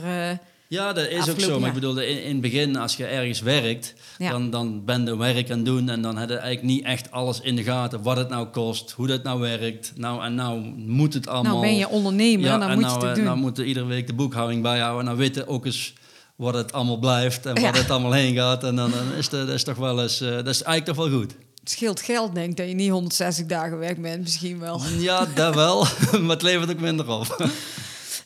[0.67, 1.59] ja, dat is ook zo.
[1.59, 5.17] Maar ik bedoel, in, in het begin, als je ergens werkt, dan, dan ben je
[5.17, 8.01] werk aan het doen en dan heb je eigenlijk niet echt alles in de gaten.
[8.01, 9.93] Wat het nou kost, hoe dat nou werkt.
[9.95, 11.51] Nou, en nou moet het allemaal...
[11.51, 13.23] Nou ben je ondernemer, ja, dan moet nou, je het eh, doen.
[13.23, 15.93] Nou moeten iedere week de boekhouding bijhouden en dan weten ook eens
[16.35, 18.63] wat het allemaal blijft en waar het allemaal heen gaat.
[18.63, 21.19] En dan, dan is dat is toch wel eens, uh, dat is eigenlijk toch wel
[21.19, 21.35] goed.
[21.59, 24.81] Het scheelt geld, denk ik, dat je niet 160 dagen werk bent, misschien wel.
[24.97, 25.85] Ja, dat wel,
[26.21, 27.35] maar het levert ook minder op.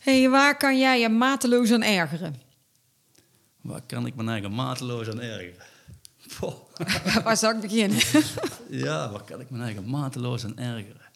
[0.02, 2.42] hey, waar kan jij je mateloos aan ergeren?
[3.62, 5.66] Waar kan ik mijn eigen mateloos aan ergeren?
[7.24, 8.00] waar zou ik beginnen?
[8.86, 11.10] ja, waar kan ik mijn eigen mateloos aan ergeren?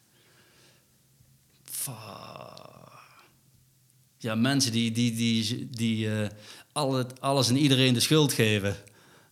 [4.18, 6.28] Ja, mensen die, die, die, die uh,
[7.20, 8.76] alles en iedereen de schuld geven.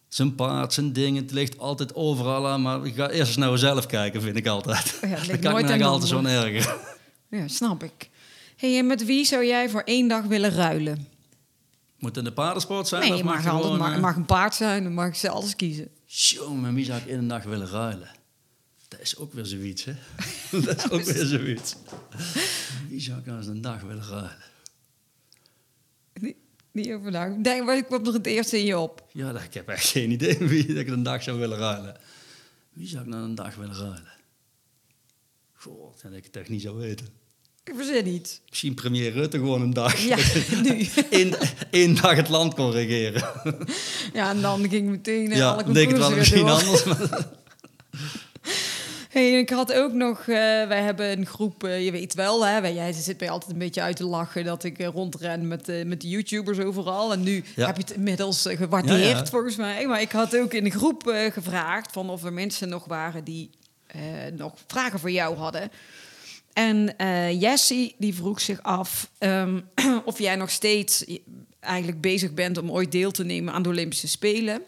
[0.08, 2.62] Zijn paard, zijn dingen, het ligt altijd overal aan.
[2.62, 5.00] Maar ik ga eerst eens naar mezelf kijken, vind ik altijd.
[5.04, 6.76] Oh ja, kan ik me altijd zo'n ergeren.
[7.28, 8.10] Ja, snap ik.
[8.64, 11.08] Hey, en met wie zou jij voor één dag willen ruilen?
[11.98, 13.02] Moet het een paardensport zijn?
[13.02, 15.56] Nee, of mag, mag, gewoon, mag, mag, een paard zijn, dan mag ik ze alles
[15.56, 15.88] kiezen.
[16.06, 18.10] Jongen, met wie zou ik in een dag willen ruilen?
[18.88, 19.92] Dat is ook weer zoiets, hè?
[20.64, 21.76] dat is ook weer zoiets.
[22.88, 24.36] wie zou ik nou eens een dag willen ruilen?
[26.20, 26.36] Niet,
[26.72, 29.06] niet over Denk, wat kwam nog het eerste in je op?
[29.12, 31.96] Ja, ik heb echt geen idee wie ik een dag zou willen ruilen.
[32.72, 34.12] Wie zou ik nou een dag willen ruilen?
[35.52, 37.23] God, dat ik het echt niet zou weten.
[37.64, 38.40] Ik verzin niet.
[38.48, 39.98] Misschien premier Rutte gewoon een dag.
[39.98, 40.16] Ja,
[40.62, 40.88] nu.
[41.70, 43.24] Eén, dag het land kon regeren.
[44.12, 46.84] Ja, en dan ging meteen ja, alle denk het wel misschien anders.
[49.08, 50.26] Hey, ik had ook nog, uh,
[50.66, 53.80] wij hebben een groep, uh, je weet wel, hè, jij zit mij altijd een beetje
[53.80, 57.12] uit te lachen dat ik rondren met, met de YouTubers overal.
[57.12, 57.66] En nu ja.
[57.66, 59.26] heb je het inmiddels gewaardeerd ja, ja.
[59.26, 59.86] volgens mij.
[59.86, 63.50] Maar ik had ook in de groep gevraagd van of er mensen nog waren die
[64.36, 65.70] nog vragen voor jou hadden.
[66.54, 69.68] En uh, Jessie die vroeg zich af um,
[70.04, 71.04] of jij nog steeds
[71.60, 74.62] eigenlijk bezig bent om ooit deel te nemen aan de Olympische Spelen.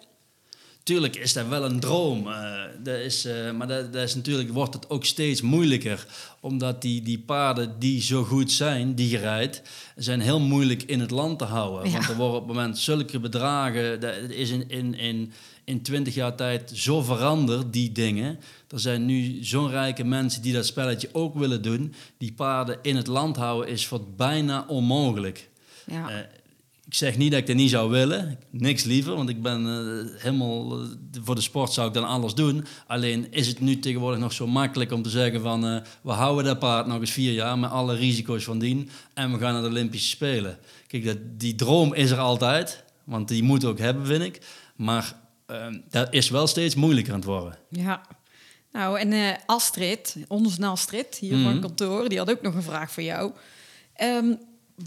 [0.87, 2.27] Tuurlijk is dat wel een droom.
[2.27, 6.07] Uh, dat is, uh, maar dat, dat, is natuurlijk wordt het ook steeds moeilijker.
[6.40, 9.62] Omdat die, die paarden die zo goed zijn, die je rijdt,
[9.96, 11.87] zijn heel moeilijk in het land te houden.
[11.87, 11.92] Ja.
[11.92, 14.01] Want er worden op het moment zulke bedragen.
[14.01, 15.33] Dat is in, in, in,
[15.64, 18.38] in 20 jaar tijd zo veranderd, die dingen.
[18.68, 21.94] Er zijn nu zo'n rijke mensen die dat spelletje ook willen doen.
[22.18, 25.49] Die paarden in het land houden is voor bijna onmogelijk.
[25.85, 26.11] Ja.
[26.11, 26.16] Uh,
[26.87, 28.38] ik zeg niet dat ik dat niet zou willen.
[28.51, 30.81] Niks liever, want ik ben uh, helemaal...
[30.81, 30.88] Uh,
[31.25, 32.64] voor de sport zou ik dan alles doen.
[32.87, 35.66] Alleen is het nu tegenwoordig nog zo makkelijk om te zeggen van...
[35.66, 38.90] Uh, we houden dat paard nog eens vier jaar met alle risico's van dien.
[39.14, 40.59] En we gaan naar de Olympische Spelen.
[40.87, 42.85] Kijk, dat, die droom is er altijd.
[43.05, 44.40] Want die moet ook hebben, vind ik.
[44.77, 47.59] Maar ehm, dat is wel steeds moeilijker aan het worden.
[47.70, 48.01] Ja.
[48.72, 51.53] Nou, en Astrid, onze Astrid, hier mm -hmm.
[51.53, 52.09] van kantoor...
[52.09, 53.33] die had ook nog een vraag voor jou.
[54.03, 54.38] Um,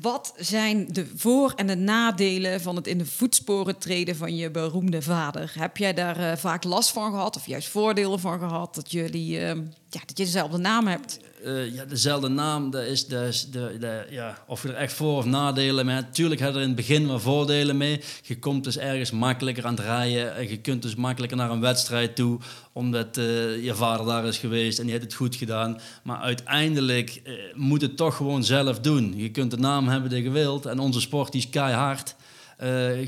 [0.02, 4.52] wat zijn de voor- en de nadelen van het in de voetsporen treden van je
[4.52, 5.52] beroemde vader?
[5.56, 9.39] Heb jij daar uh, vaak last van gehad of juist voordelen van gehad dat, jullie,
[9.39, 9.52] uh,
[9.89, 11.19] ja, dat je dezelfde naam hebt?
[11.45, 15.17] Uh, ja, dezelfde naam, dat is, dat de, de, ja, of je er echt voor-
[15.17, 16.13] of nadelen mee hebt.
[16.15, 18.02] Tuurlijk je er in het begin wel voordelen mee.
[18.23, 20.36] Je komt dus ergens makkelijker aan het rijden.
[20.36, 22.39] En je kunt dus makkelijker naar een wedstrijd toe,
[22.73, 25.80] omdat uh, je vader daar is geweest en die heeft het goed gedaan.
[26.04, 29.13] Maar uiteindelijk uh, moet het toch gewoon zelf doen.
[29.17, 32.15] Je kunt de naam hebben die je wilt en onze sport is keihard.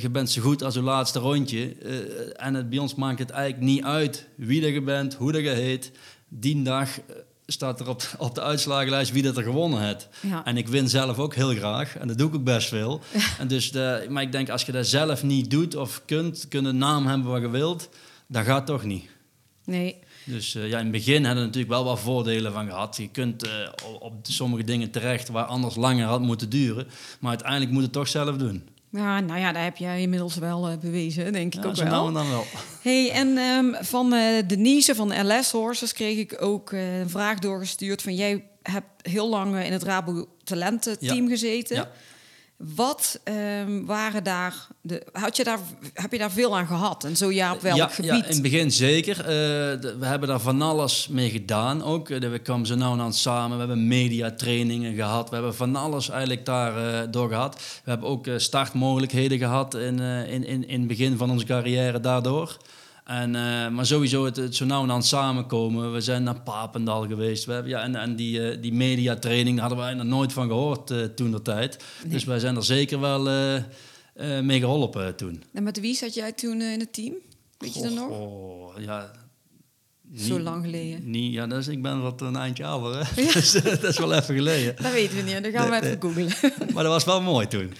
[0.01, 1.75] Je bent zo goed als je laatste rondje.
[2.35, 5.41] en het, bij ons maakt het eigenlijk niet uit wie dat je bent, hoe dat
[5.41, 5.91] je heet.
[6.33, 6.89] Die dag
[7.45, 10.07] staat er op, op de uitslagenlijst wie dat er gewonnen heeft.
[10.21, 10.45] Ja.
[10.45, 11.97] En ik win zelf ook heel graag.
[11.97, 13.01] En dat doe ik ook best veel.
[13.39, 16.65] En dus de, maar ik denk, als je dat zelf niet doet of kunt, kun
[16.65, 17.89] een naam hebben wat je wilt,
[18.27, 19.09] dat gaat toch niet.
[19.65, 19.95] Nee.
[20.25, 22.97] Dus uh, ja, in het begin hadden we natuurlijk wel wat voordelen van gehad.
[22.97, 23.51] Je kunt uh,
[23.99, 26.87] op sommige dingen terecht waar anders langer had moeten duren.
[27.19, 28.69] Maar uiteindelijk moet het toch zelf doen.
[28.91, 31.85] Ja, nou ja, daar heb jij inmiddels wel uh, bewezen, denk ik ja, ook wel.
[31.85, 32.45] Nou dan wel.
[32.81, 37.39] Hey, en um, van uh, Denise van LS Horses kreeg ik ook uh, een vraag
[37.39, 41.29] doorgestuurd van jij hebt heel lang in het Rabo Talententeam ja.
[41.29, 41.75] gezeten.
[41.75, 41.89] Ja.
[42.75, 45.59] Wat ehm, waren daar de, had je daar,
[45.93, 47.03] heb je daar veel aan gehad?
[47.03, 48.11] En zo ja, op welk ja, gebied?
[48.11, 49.19] Ja, in het begin zeker.
[49.19, 49.25] Eh,
[49.81, 52.09] de- we hebben daar van alles mee gedaan ook.
[52.09, 53.51] Eh, we kwamen zo nou en dan samen.
[53.51, 55.29] We hebben mediatrainingen gehad.
[55.29, 57.55] We hebben van alles eigenlijk daar eh, door gehad.
[57.83, 62.57] We hebben ook startmogelijkheden gehad in, in, in, in het begin van onze carrière daardoor.
[63.11, 65.93] En, eh, maar sowieso het, het zo nou en dan samenkomen.
[65.93, 67.45] We zijn naar Papendal geweest.
[67.45, 70.91] We hebben, ja, en en die, eh, die mediatraining hadden wij nog nooit van gehoord
[70.91, 71.83] eh, toen de tijd.
[72.05, 73.23] Dus wij zijn er zeker wel
[74.41, 75.43] mee geholpen toen.
[75.53, 77.13] En met wie zat jij toen in het team?
[77.57, 78.09] Weet je dat nog?
[78.09, 79.11] Oh, ja.
[80.15, 81.09] Zo lang geleden.
[81.09, 83.07] Niet, ja, dus ik ben wat een eindje ouder.
[83.07, 83.23] Hè?
[83.33, 84.75] Dus, dat is wel even geleden.
[84.81, 86.53] Dat weten we niet, dan gaan we even googlen.
[86.73, 87.73] Maar dat was wel mooi toen.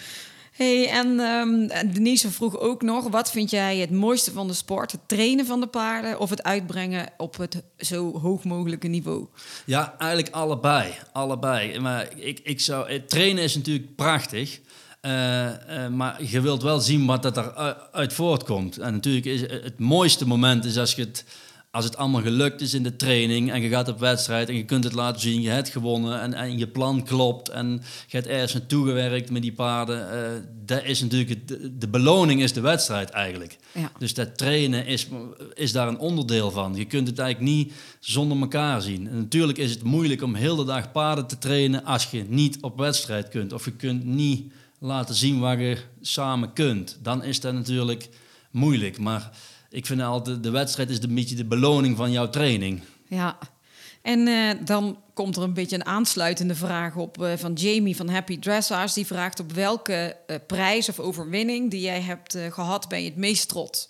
[0.51, 4.53] Hey, en ehm, en Denise vroeg ook nog, wat vind jij het mooiste van de
[4.53, 4.91] sport?
[4.91, 9.25] Het trainen van de paarden of het uitbrengen op het zo hoog mogelijke niveau?
[9.65, 10.93] Ja, eigenlijk allebei.
[11.11, 11.79] Allebei.
[11.79, 14.59] Maar ik, ik zou, het trainen is natuurlijk prachtig.
[15.01, 18.77] Eh, eh, maar je wilt wel zien wat dat eruit voortkomt.
[18.77, 21.25] En natuurlijk is het mooiste moment is als je het
[21.71, 24.65] als het allemaal gelukt is in de training en je gaat op wedstrijd en je
[24.65, 28.27] kunt het laten zien, je hebt gewonnen en, en je plan klopt en je hebt
[28.27, 30.07] ergens naartoe gewerkt met die paarden,
[30.65, 31.47] dat is natuurlijk
[31.79, 33.57] de beloning is de wedstrijd eigenlijk.
[33.71, 33.91] Ja.
[33.97, 35.07] Dus dat trainen is,
[35.53, 36.75] is daar een onderdeel van.
[36.75, 39.07] Je kunt het eigenlijk niet zonder elkaar zien.
[39.07, 42.57] En natuurlijk is het moeilijk om heel de dag paarden te trainen als je niet
[42.61, 46.97] op wedstrijd kunt of je kunt niet laten zien waar je samen kunt.
[47.01, 48.09] Dan is dat natuurlijk
[48.51, 49.31] moeilijk, maar
[49.71, 52.81] ik vind altijd, de wedstrijd is een beetje de beloning van jouw training.
[53.07, 53.37] Ja,
[54.01, 58.09] en eh, dan komt er een beetje een aansluitende vraag op eh, van Jamie van
[58.09, 58.93] Happy Dressage.
[58.93, 63.09] Die vraagt op welke eh, prijs of overwinning die jij hebt eh, gehad ben je
[63.09, 63.89] het meest trots?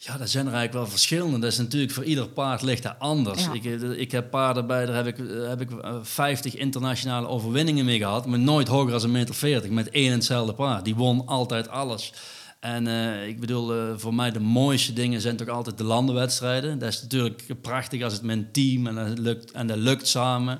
[0.00, 1.38] Ja, dat zijn er eigenlijk wel verschillende.
[1.38, 3.44] Dat is natuurlijk voor ieder paard ligt dat anders.
[3.44, 3.52] Ja.
[3.52, 5.16] Ik, ik heb paarden bij, daar heb ik,
[5.48, 9.70] heb ik eh, 50 internationale overwinningen mee gehad, maar nooit hoger dan een meter 40
[9.70, 10.84] met één en hetzelfde paard.
[10.84, 12.12] Die won altijd alles.
[12.60, 16.78] En eh, ik bedoel, eh, voor mij de mooiste dingen zijn toch altijd de landenwedstrijden.
[16.78, 20.08] Dat is natuurlijk prachtig als het met een team en dat lukt, en dat lukt
[20.08, 20.58] samen.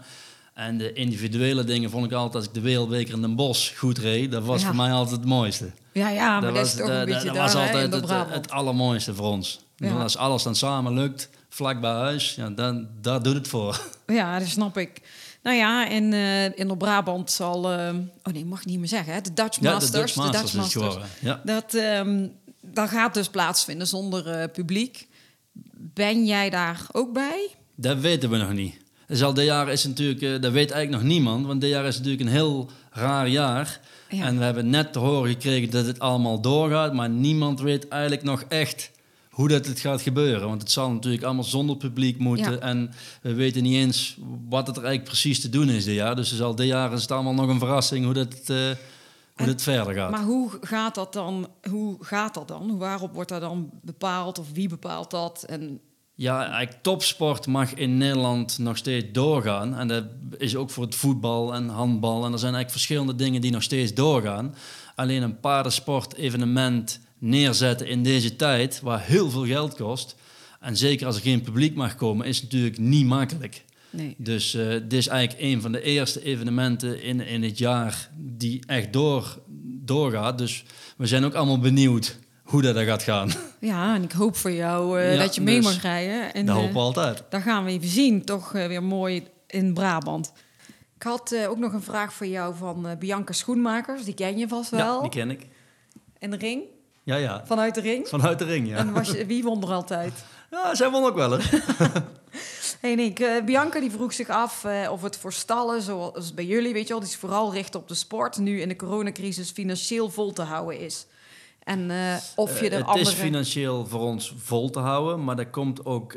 [0.55, 3.99] En de individuele dingen vond ik altijd als ik de Wereldbeker in Den Bosch goed
[3.99, 4.31] reed.
[4.33, 4.67] Dat was Ja.
[4.67, 5.71] voor mij altijd het mooiste.
[5.93, 8.35] Ja, ja, maar dat, is toch een dat- beetje dat daar, was altijd het, Brabant.
[8.35, 9.61] het allermooiste voor ons.
[9.77, 9.93] Ja.
[10.03, 13.81] Als alles dan samen lukt, vlak bij huis, ja, dan, daar doet het voor.
[14.07, 15.01] Ja, dat snap ik.
[15.49, 17.73] Nou ja, en eh, in de Brabant zal...
[17.73, 19.21] eh, oh nee, mag ik niet meer zeggen, hè?
[19.21, 20.15] De Dutch Ja, Masters.
[20.15, 20.97] de Dutch Masters.
[21.21, 21.41] Ja.
[21.45, 22.27] Dat, ehm,
[22.61, 25.09] dat gaat dus plaatsvinden zonder eh, publiek.
[25.75, 27.49] Ben jij daar ook bij?
[27.75, 28.77] Dat weten we nog niet.
[29.07, 31.97] Dus al dit jaar is natuurlijk, dat weet eigenlijk nog niemand, want dit jaar is
[31.97, 33.81] natuurlijk een heel raar jaar.
[34.09, 34.25] Ja.
[34.25, 38.23] En we hebben net te horen gekregen dat het allemaal doorgaat, maar niemand weet eigenlijk
[38.23, 38.91] nog echt
[39.39, 40.49] hoe dat het gaat gebeuren.
[40.49, 42.59] Want het zal natuurlijk allemaal zonder publiek moeten Ja.
[42.59, 42.91] en
[43.23, 44.17] we weten niet eens
[44.49, 46.17] wat het er eigenlijk precies te doen is dit jaar.
[46.17, 48.77] Dus het al dit jaar is het allemaal nog een verrassing hoe dat, eh, hoe
[49.35, 50.11] En- dat verder gaat.
[50.11, 51.49] Maar hoe gaat dat dan?
[51.71, 52.79] Hoe gaat dat dan?
[52.79, 54.39] Waarop wordt dat dan bepaald?
[54.39, 55.43] Of wie bepaalt dat?
[55.49, 55.81] En
[56.21, 59.75] Ja, eigenlijk topsport mag in Nederland nog steeds doorgaan.
[59.77, 60.05] En dat
[60.39, 62.17] is ook voor het voetbal en handbal.
[62.25, 64.55] En er zijn eigenlijk verschillende dingen die nog steeds doorgaan.
[64.95, 70.17] Alleen een paardensport-evenement neerzetten in deze tijd, waar heel veel geld kost.
[70.61, 73.65] En zeker als er geen publiek mag komen, is natuurlijk niet makkelijk.
[73.91, 74.15] nee.
[74.19, 78.63] Dus eh, dit is eigenlijk een van de eerste evenementen in, in het jaar die
[78.67, 79.39] echt door,
[79.85, 80.39] doorgaat.
[80.39, 80.65] Dus
[80.97, 83.31] we zijn ook allemaal benieuwd hoe dat er gaat gaan.
[83.61, 86.35] Ja, en ik hoop voor jou eh, Ja, dat je mee dus mag rijden.
[86.35, 87.25] En, dat eh, hopen we altijd.
[87.31, 88.25] Dat gaan we even zien.
[88.25, 90.33] Toch weer mooi in Brabant.
[90.97, 94.05] Ik had ook nog een vraag voor jou van Bianca Schoenmakers.
[94.05, 94.95] Die ken je vast wel.
[94.95, 95.47] Ja, die ken ik.
[96.19, 96.63] En de ring?
[97.09, 97.43] Ja, ja.
[97.45, 98.09] Vanuit de ring?
[98.09, 98.77] Vanuit de ring, ja.
[98.77, 100.13] En was je, wie won er altijd?
[100.51, 101.51] Ja, zij won ook wel eens.
[102.81, 106.45] Hey Nick, eh, Bianca die vroeg zich af eh, of het voor stallen, zoals bij
[106.45, 109.51] jullie, weet je wel, die zich vooral richt op de sport, nu in de coronacrisis
[109.51, 111.07] financieel vol te houden is.
[111.65, 113.11] En eh, of je er het andere...
[113.11, 116.09] is financieel voor ons vol te houden, maar dat komt ook...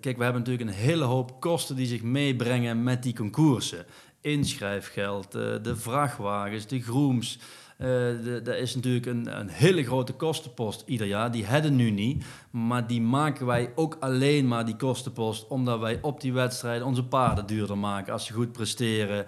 [0.00, 3.86] kijk, we hebben natuurlijk een hele hoop kosten die zich meebrengen met die concoursen.
[4.20, 7.38] Inschrijfgeld, de vrachtwagens, de grooms.
[7.82, 11.30] Eh, dat is natuurlijk een, een hele grote kostenpost ieder jaar.
[11.30, 15.46] Die hebben nu niet, maar die maken wij ook alleen maar, die kostenpost...
[15.48, 19.26] omdat wij op die wedstrijden onze paarden duurder maken als ze goed presteren...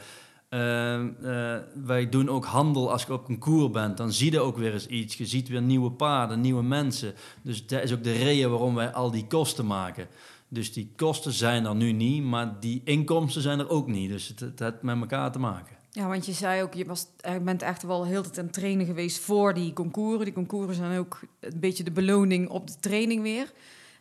[0.49, 3.97] Ehm, eh, wij doen ook handel als je op een koer bent.
[3.97, 5.17] Dan zie je ook weer eens iets.
[5.17, 7.15] Je ziet weer nieuwe paarden, nieuwe mensen.
[7.43, 10.07] Dus dat is ook de reden waarom wij al die kosten maken.
[10.49, 14.11] Dus die kosten zijn er nu niet, maar die inkomsten zijn er ook niet.
[14.11, 15.77] Dus het, het heeft met elkaar te maken.
[15.97, 18.53] Ja, want je zei ook, je, was, je bent echt wel heel tijd aan het
[18.53, 20.25] trainen geweest voor die concours.
[20.25, 23.53] Die concours zijn ook een beetje de beloning op de training weer.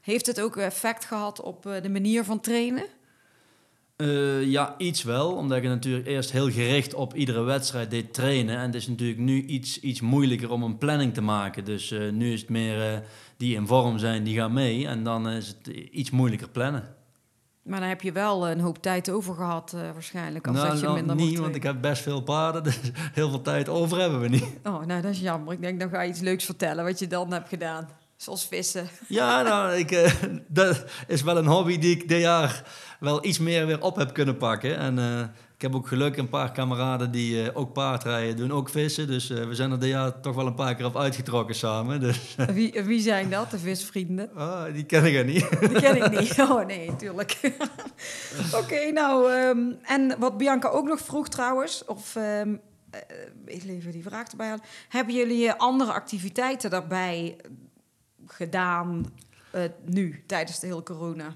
[0.01, 2.83] Heeft het ook effect gehad op eh, de manier van trainen?
[3.97, 5.35] Uh, ja, iets wel.
[5.35, 8.57] Omdat ik natuurlijk eerst heel gericht op iedere wedstrijd deed trainen.
[8.57, 11.65] En het is natuurlijk nu iets, iets moeilijker om een planning te maken.
[11.65, 13.03] Dus nu is het meer
[13.37, 14.87] die in vorm zijn, die gaan mee.
[14.87, 16.95] En dan is het iets moeilijker plannen.
[17.63, 20.47] Maar dan heb je wel een hoop tijd over gehad waarschijnlijk.
[20.47, 22.63] Als nou, dat je nou, minder niet, want ik heb best veel paarden.
[22.73, 24.45] Dus heel veel tijd over hebben we niet.
[24.63, 25.53] Oh, nou dat is jammer.
[25.53, 27.89] Ik denk, dan ga je iets leuks vertellen wat je dan hebt gedaan.
[28.15, 28.87] Zoals vissen.
[29.07, 30.15] Ja, nou, ik,
[30.47, 32.63] dat is wel een hobby die ik dit jaar
[32.99, 34.77] wel iets meer weer op heb kunnen pakken.
[34.77, 35.23] En uh,
[35.63, 39.07] heb ook geluk een paar kameraden die uh, ook paardrijden, doen ook vissen.
[39.07, 41.99] Dus uh, we zijn er dit jaar toch wel een paar keer op uitgetrokken samen.
[41.99, 44.29] Dus, wie, wie zijn dat, de visvrienden?
[44.35, 45.59] Oh, die ken ik er niet.
[45.59, 46.39] Die ken ik niet.
[46.39, 47.39] Oh nee, natuurlijk.
[48.53, 52.15] Oké, okay, nou, um, en wat Bianca ook nog vroeg trouwens, of...
[52.15, 52.61] Um,
[53.45, 54.63] even die vraag erbij halen.
[54.89, 57.37] Hebben jullie andere activiteiten daarbij
[58.27, 59.05] gedaan
[59.85, 61.35] nu, tijdens de hele corona?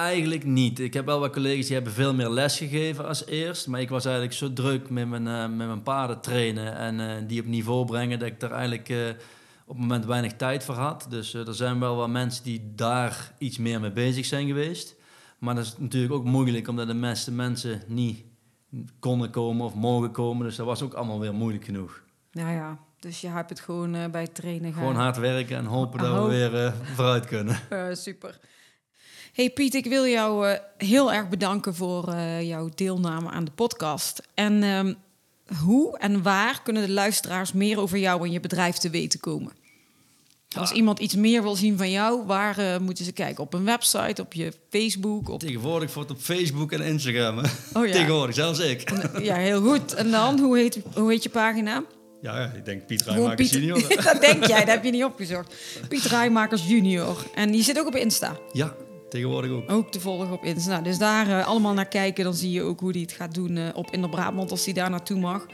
[0.00, 0.78] Eigenlijk niet.
[0.78, 3.66] Ik heb wel wat collega's die hebben veel meer les gegeven als eerst.
[3.66, 7.28] Maar ik was eigenlijk zo druk met mijn, uh, met mijn paarden trainen en uh,
[7.28, 9.08] die op niveau brengen dat ik daar eigenlijk uh,
[9.64, 11.06] op het moment weinig tijd voor had.
[11.08, 14.94] Dus er zijn wel wat mensen die daar iets meer mee bezig zijn geweest.
[15.38, 18.24] Maar dat is natuurlijk ook moeilijk omdat de meeste mensen niet
[18.98, 20.46] konden komen of mogen komen.
[20.46, 22.02] Dus dat was ook allemaal weer moeilijk genoeg.
[22.32, 26.22] Nou ja, dus je hebt het gewoon bij trainen Gewoon hard werken en hopen dat
[26.22, 27.56] we weer vooruit kunnen.
[27.96, 28.38] super.
[29.32, 33.50] Hey Piet, ik wil jou uh, heel erg bedanken voor uh, jouw deelname aan de
[33.50, 34.22] podcast.
[34.34, 34.96] En um,
[35.58, 39.52] hoe en waar kunnen de luisteraars meer over jou en je bedrijf te weten komen?
[40.56, 43.42] Als iemand iets meer wil zien van jou, waar uh, moeten ze kijken?
[43.42, 45.28] Op een website, op je Facebook?
[45.28, 45.40] Op...
[45.40, 47.38] Tegenwoordig wordt op Facebook en Instagram.
[47.72, 47.92] Oh, ja.
[47.92, 48.92] Tegenwoordig, zelfs ik.
[49.22, 49.94] Ja, heel goed.
[49.94, 51.84] En dan, hoe heet, hoe heet je pagina?
[52.22, 53.50] Ja, ik denk Piet Rijmakers Piet...
[53.50, 53.88] junior.
[54.12, 55.54] dat denk jij, dat heb je niet opgezocht.
[55.88, 57.26] Piet Rijmakers junior.
[57.34, 58.36] En die zit ook op Insta.
[58.52, 58.74] Ja,
[59.10, 59.70] Tegenwoordig ook.
[59.70, 60.70] Ook te volgen op Insta.
[60.70, 62.24] Nou, dus daar uh, allemaal naar kijken.
[62.24, 64.74] Dan zie je ook hoe hij het gaat doen uh, op Inder Brabant als hij
[64.74, 65.46] daar naartoe mag.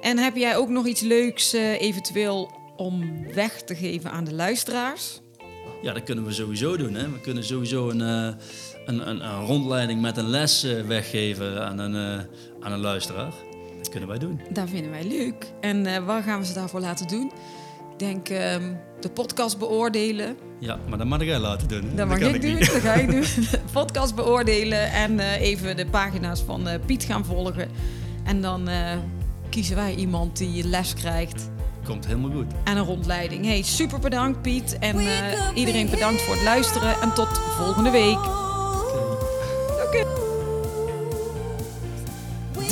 [0.00, 4.34] En heb jij ook nog iets leuks uh, eventueel om weg te geven aan de
[4.34, 5.20] luisteraars?
[5.82, 6.94] Ja, dat kunnen we sowieso doen.
[6.94, 7.10] Hè.
[7.10, 8.38] We kunnen sowieso een, een,
[8.86, 12.26] een, een, rondleiding met een les weggeven aan een,
[12.60, 13.32] aan een luisteraar.
[13.78, 14.40] Dat kunnen wij doen.
[14.50, 15.52] Dat vinden wij leuk.
[15.60, 17.32] En waar gaan we ze daarvoor laten doen?
[17.94, 20.36] Ik denk um, de podcast beoordelen.
[20.58, 21.90] Ja, maar dat mag jij laten doen.
[21.96, 23.20] Dat mag ik, ik doen, dat ga ik doen.
[23.20, 27.68] De podcast beoordelen en uh, even de pagina's van uh, Piet gaan volgen.
[28.24, 28.76] En dan uh,
[29.48, 31.50] kiezen wij iemand die les krijgt.
[31.84, 32.52] Komt helemaal goed.
[32.64, 33.44] En een rondleiding.
[33.44, 34.78] Hey, super bedankt Piet.
[34.78, 34.96] En
[35.54, 37.00] iedereen bedankt voor het luisteren.
[37.00, 37.28] En tot
[37.58, 38.43] volgende week.